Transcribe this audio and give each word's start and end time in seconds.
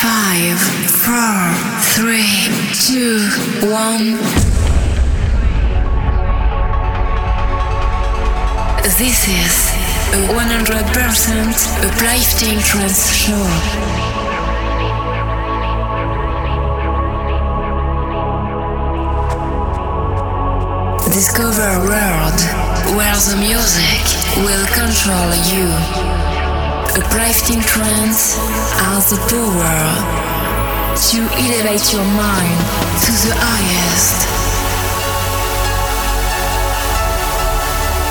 Five, 0.00 0.60
four, 1.02 1.42
three, 1.94 2.30
two, 2.86 3.18
one. 3.66 4.14
This 8.96 9.26
is 9.26 9.74
a 10.14 10.20
100% 10.32 10.78
uplifting 11.84 12.60
trance 12.60 13.12
show. 13.12 13.46
Discover 21.12 21.62
a 21.62 21.80
world 21.82 22.40
where 22.96 23.16
the 23.16 23.36
music 23.40 24.04
will 24.46 24.66
control 24.68 25.34
you. 25.52 26.17
The 26.98 27.04
uplifting 27.04 27.60
trance 27.62 28.34
has 28.82 29.14
the 29.14 29.22
power 29.30 29.78
to 30.98 31.18
elevate 31.46 31.86
your 31.94 32.02
mind 32.02 32.58
to 33.06 33.12
the 33.22 33.38
highest. 33.38 34.18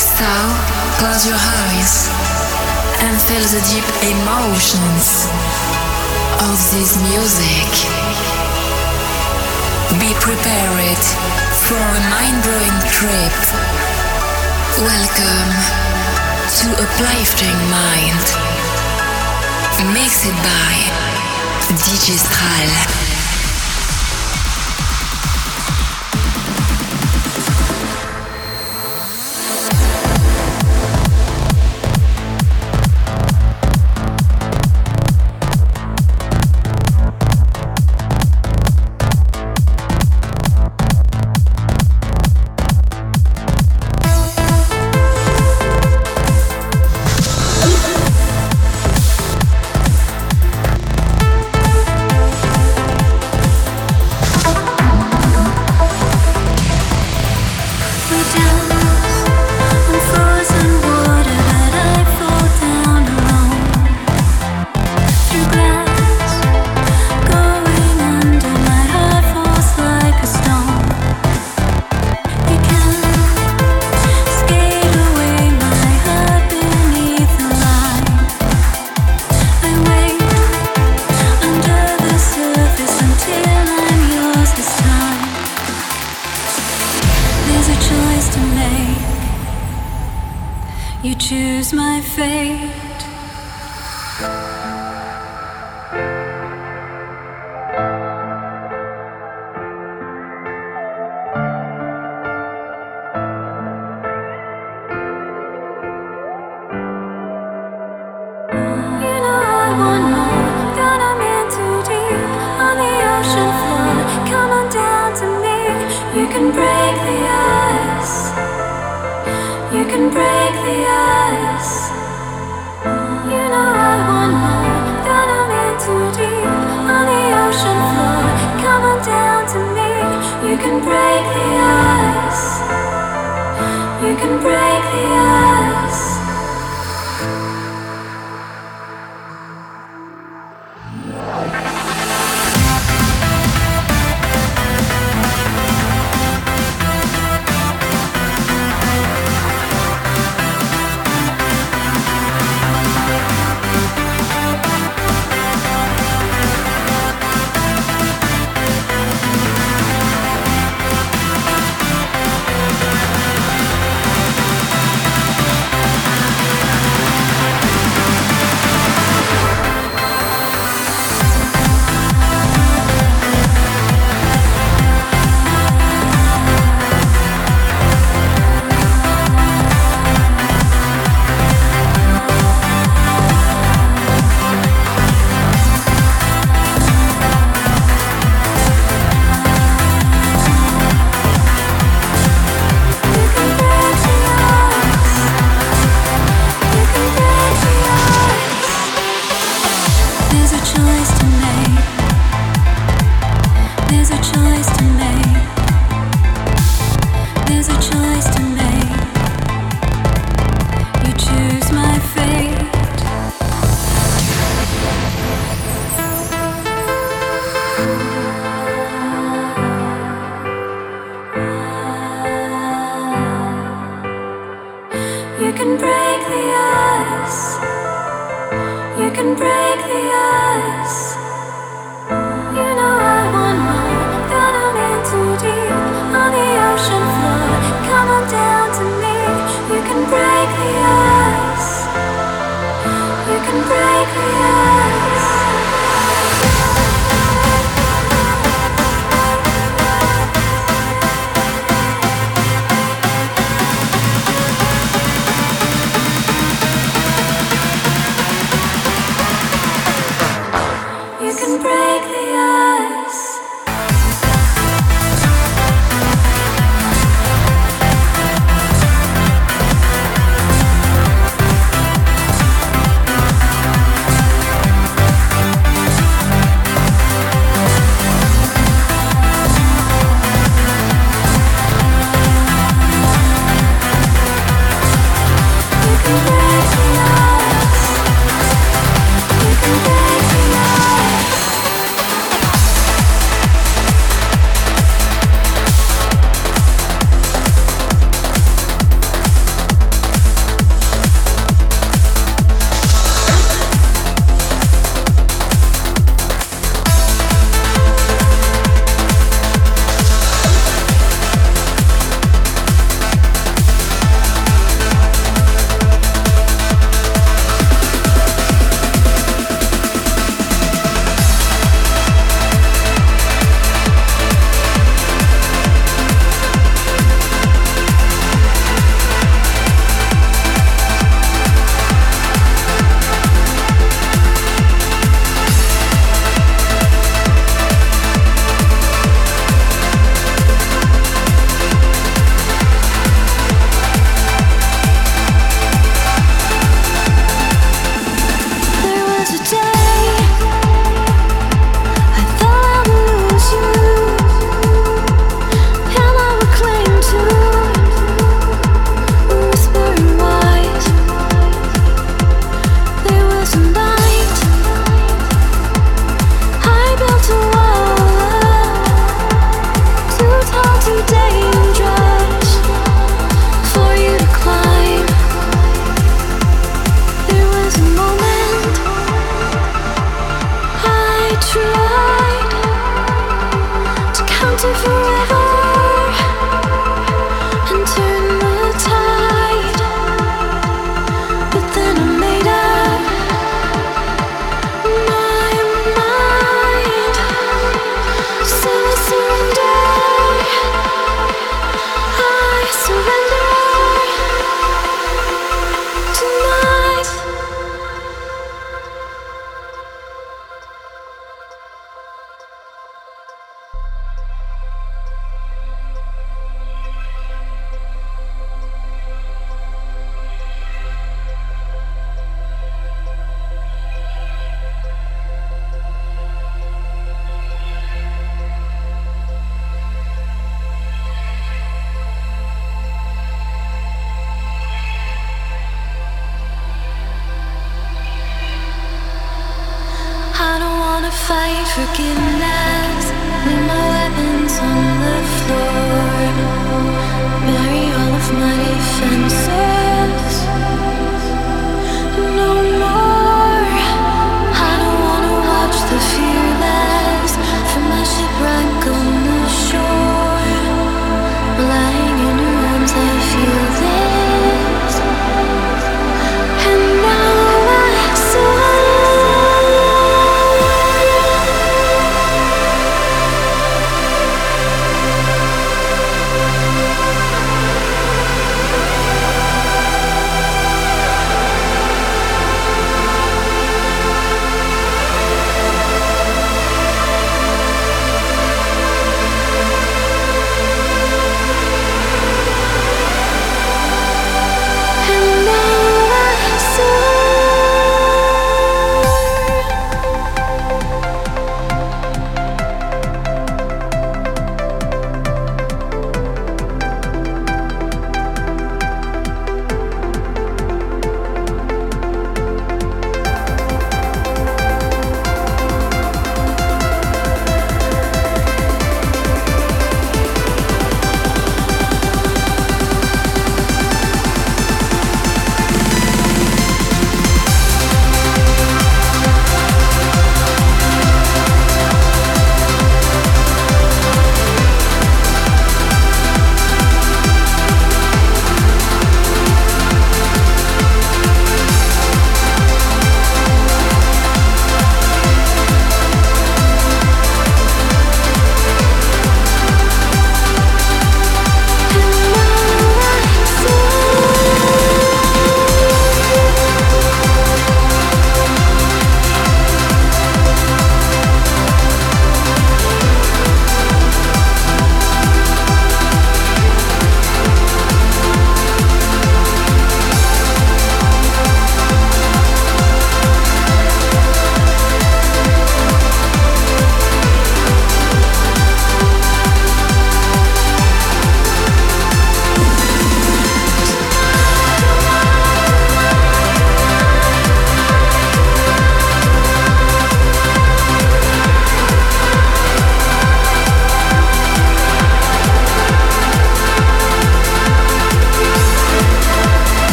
So, 0.00 0.32
close 0.96 1.28
your 1.28 1.36
eyes 1.36 2.08
and 3.04 3.12
feel 3.28 3.44
the 3.52 3.60
deep 3.68 3.84
emotions 4.00 5.28
of 6.40 6.56
this 6.72 6.96
music. 7.04 7.68
Be 10.00 10.16
prepared 10.24 11.04
for 11.68 11.76
a 11.76 12.02
mind-blowing 12.16 12.78
trip. 12.88 13.36
Welcome 14.80 15.52
to 16.48 16.66
a 16.80 16.88
Uplifting 16.88 17.60
Mind. 17.68 18.59
Mixed 19.84 20.28
by 20.42 20.76
DJ 21.72 22.18
Stral. 22.18 23.09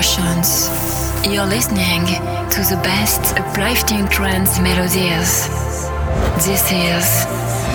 Emotions. 0.00 0.70
You're 1.28 1.44
listening 1.44 2.06
to 2.06 2.60
the 2.70 2.80
best 2.82 3.36
uplifting 3.38 4.08
trance 4.08 4.58
melodies. 4.58 5.46
This 6.46 6.64
is 6.72 7.26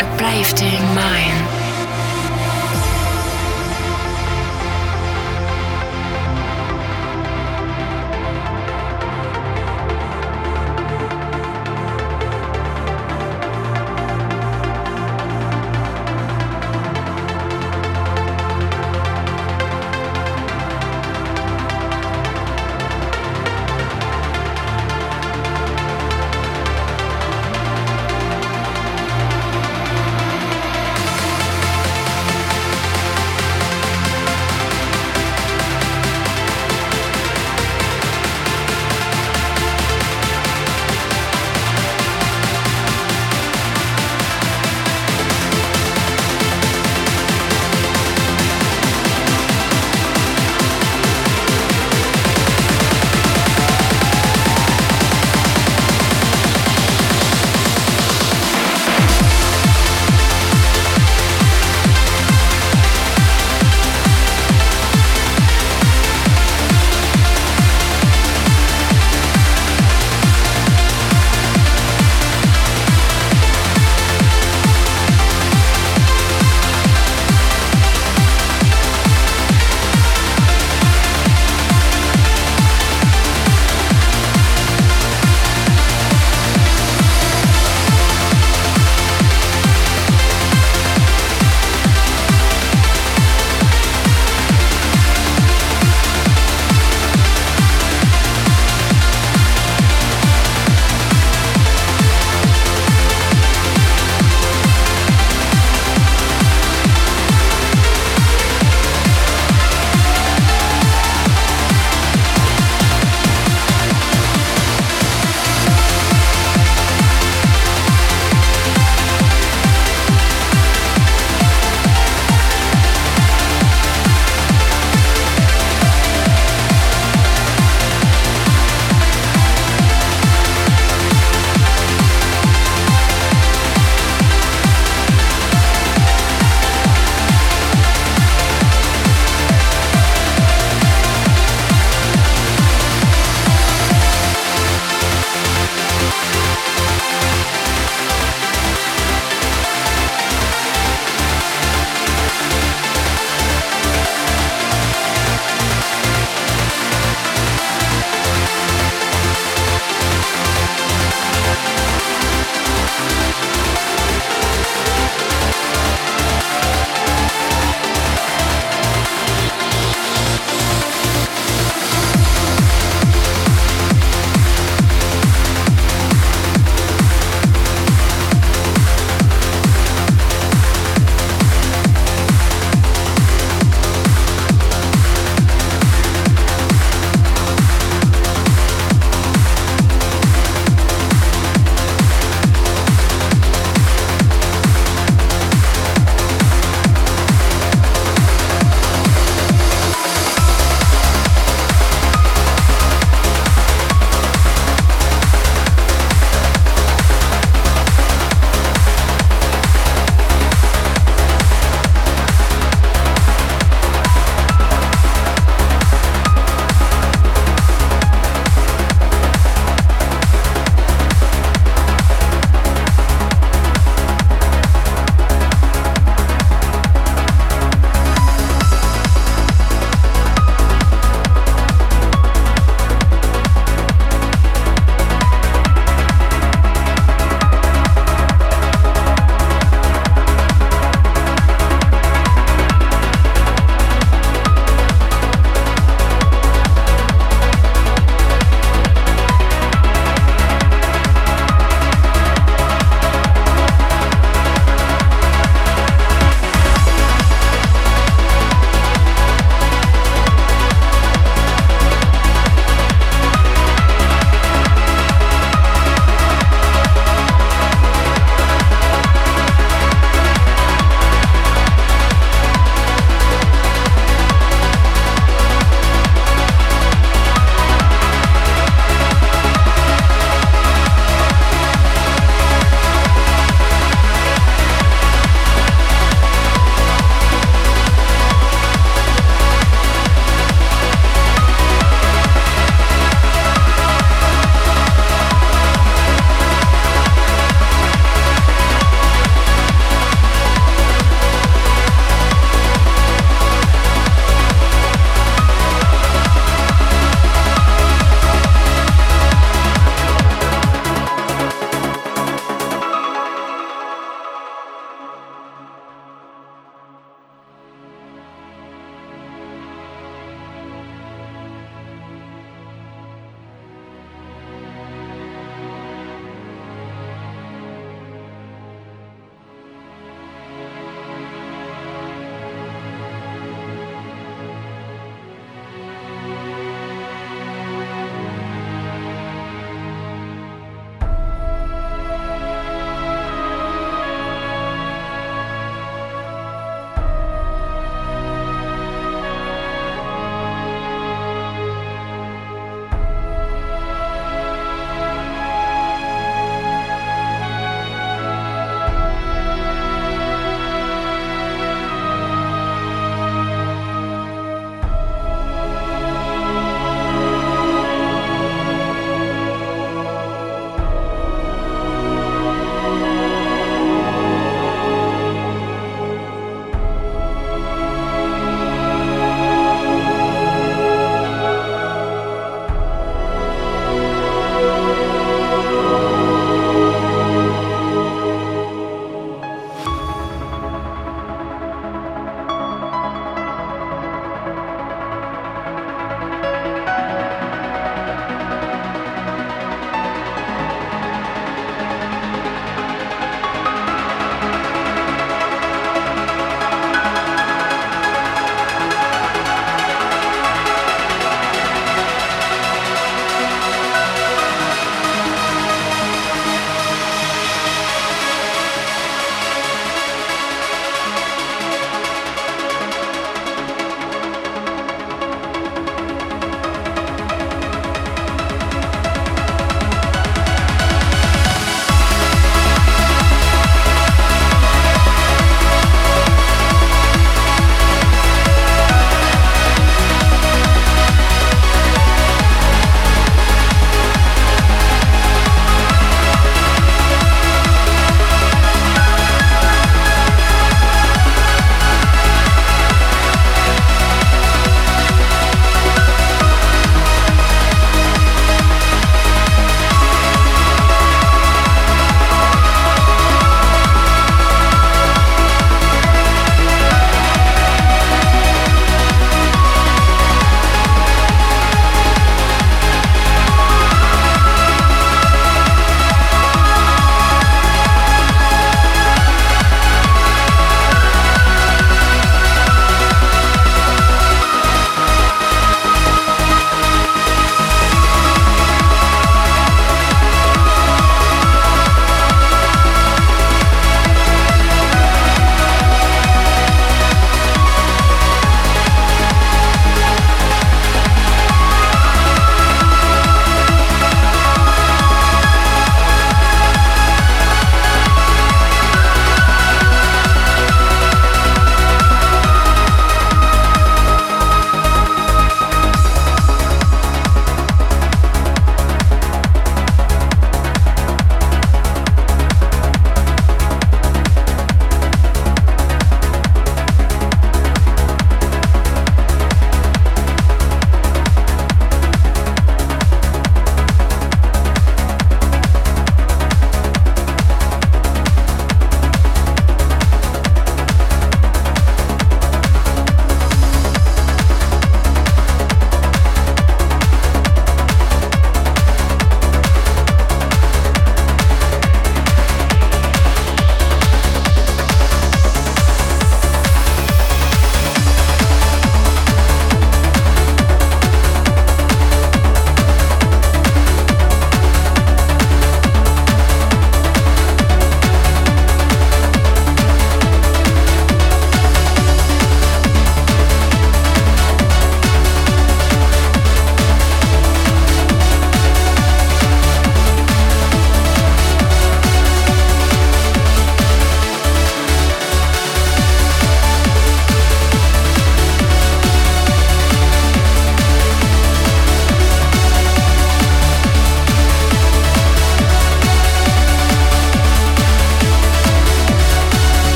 Uplifting 0.00 0.84
Mind. 0.94 1.61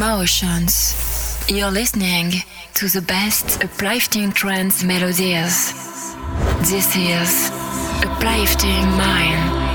Emotions. 0.00 1.44
You're 1.46 1.70
listening 1.70 2.32
to 2.72 2.88
the 2.88 3.02
best 3.02 3.62
uplifting 3.62 4.32
trance 4.32 4.82
melodies. 4.82 5.74
This 6.70 6.96
is 6.96 7.50
Uplifting 8.02 8.86
Mind. 8.96 9.69